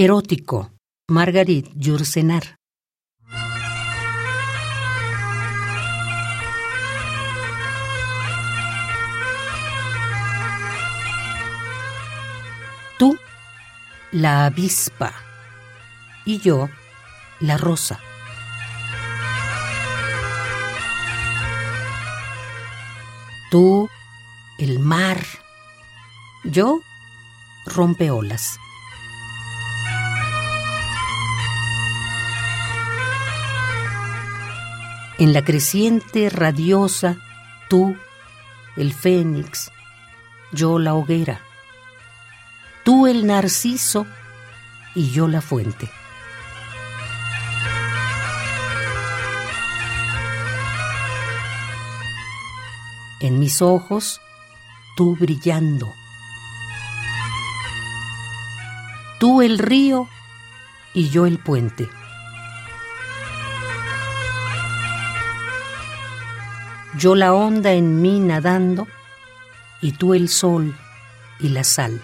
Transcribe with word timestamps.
Erótico, 0.00 0.70
Margarit 1.08 1.66
Yourcenar. 1.74 2.56
Tú, 12.96 13.18
la 14.12 14.46
avispa, 14.46 15.12
y 16.24 16.38
yo, 16.38 16.68
la 17.40 17.58
rosa. 17.58 17.98
Tú, 23.50 23.88
el 24.60 24.78
mar, 24.78 25.18
yo, 26.44 26.82
rompeolas. 27.66 28.60
En 35.20 35.32
la 35.32 35.42
creciente 35.42 36.30
radiosa, 36.30 37.16
tú, 37.68 37.96
el 38.76 38.94
fénix, 38.94 39.72
yo 40.52 40.78
la 40.78 40.94
hoguera, 40.94 41.40
tú 42.84 43.08
el 43.08 43.26
narciso 43.26 44.06
y 44.94 45.10
yo 45.10 45.26
la 45.26 45.40
fuente. 45.40 45.90
En 53.18 53.40
mis 53.40 53.60
ojos, 53.60 54.20
tú 54.96 55.16
brillando, 55.16 55.92
tú 59.18 59.42
el 59.42 59.58
río 59.58 60.08
y 60.94 61.08
yo 61.08 61.26
el 61.26 61.40
puente. 61.40 61.88
Yo 66.98 67.14
la 67.14 67.32
onda 67.32 67.72
en 67.72 68.02
mí 68.02 68.18
nadando, 68.18 68.88
y 69.80 69.92
tú 69.92 70.14
el 70.14 70.28
sol 70.28 70.76
y 71.38 71.50
la 71.50 71.62
sal. 71.62 72.02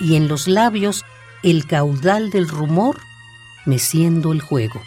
Y 0.00 0.16
en 0.16 0.28
los 0.28 0.48
labios 0.48 1.04
el 1.42 1.66
caudal 1.66 2.30
del 2.30 2.48
rumor 2.48 2.98
meciendo 3.66 4.32
el 4.32 4.40
juego. 4.40 4.80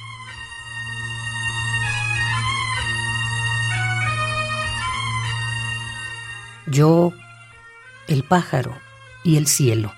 Yo, 6.66 7.13
el 8.08 8.23
pájaro 8.23 8.75
y 9.23 9.38
el 9.38 9.45
cielo, 9.45 9.94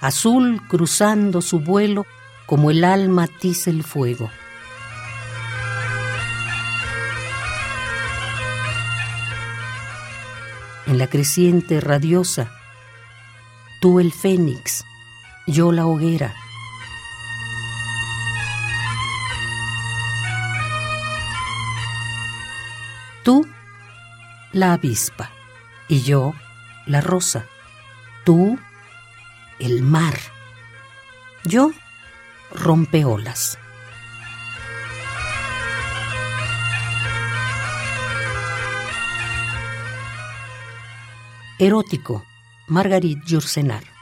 azul 0.00 0.62
cruzando 0.68 1.42
su 1.42 1.60
vuelo 1.60 2.06
como 2.46 2.70
el 2.70 2.84
alma 2.84 3.26
tiza 3.26 3.70
el 3.70 3.82
fuego. 3.82 4.30
En 10.86 10.98
la 10.98 11.06
creciente 11.06 11.80
radiosa, 11.80 12.52
tú 13.80 14.00
el 14.00 14.12
fénix, 14.12 14.84
yo 15.46 15.72
la 15.72 15.86
hoguera. 15.86 16.34
Tú 23.24 23.46
la 24.52 24.74
avispa 24.74 25.30
y 25.88 26.02
yo 26.02 26.34
la 26.84 27.00
rosa. 27.00 27.46
Tú 28.24 28.58
el 29.58 29.82
mar. 29.82 30.14
Yo 31.44 31.72
rompeolas. 32.52 33.58
Erótico, 41.58 42.24
Margarit 42.68 43.24
Yourcenar. 43.26 43.93